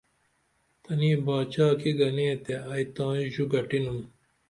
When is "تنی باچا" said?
0.83-1.67